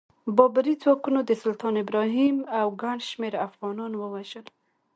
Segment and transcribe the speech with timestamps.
[0.37, 4.45] بابري ځواکونو د سلطان ابراهیم او ګڼ شمېر افغانان ووژل.